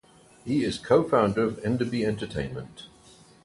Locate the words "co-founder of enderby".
0.79-2.03